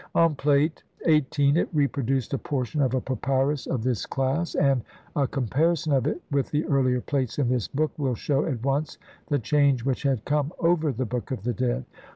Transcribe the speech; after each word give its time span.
On 0.15 0.33
Plate 0.33 0.81
XVIII 1.05 1.59
is 1.59 1.67
reproduced 1.73 2.33
a 2.33 2.39
portion 2.39 2.81
of 2.81 2.95
a 2.95 3.01
papyrus 3.01 3.67
of 3.67 3.83
this 3.83 4.07
class 4.07 4.53
(Brit. 4.53 4.63
Mus. 4.65 4.75
No. 5.15 5.21
10,111), 5.21 5.21
and 5.21 5.23
a 5.23 5.27
comparison 5.27 5.93
of 5.93 6.07
it 6.07 6.21
with 6.31 6.49
the 6.49 6.65
earlier 6.65 7.01
Plates 7.01 7.37
in 7.37 7.49
this 7.49 7.67
book 7.67 7.91
will 7.99 8.15
shew 8.15 8.47
at 8.47 8.63
once 8.63 8.97
the 9.27 9.37
change 9.37 9.85
which 9.85 10.01
had 10.01 10.25
come 10.25 10.53
over 10.59 10.91
the 10.91 11.05
Book 11.05 11.29
of 11.29 11.43
the 11.43 11.53
Dead. 11.53 11.85